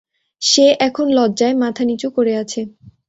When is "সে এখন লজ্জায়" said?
0.41-1.55